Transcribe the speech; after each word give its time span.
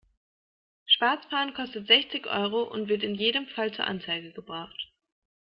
Schwarzfahren 0.87 1.53
kostet 1.53 1.85
sechzig 1.85 2.25
Euro 2.25 2.63
und 2.63 2.87
wird 2.89 3.03
in 3.03 3.13
jedem 3.13 3.45
Fall 3.49 3.71
zur 3.71 3.85
Anzeige 3.85 4.31
gebracht. 4.33 4.89